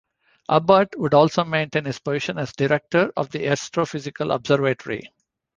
[0.49, 5.11] Abbot would also maintain his position as Director of the Astrophysical Observatory.